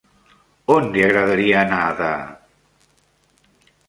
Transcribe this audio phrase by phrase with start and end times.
[0.75, 2.07] On li agradaria anar de??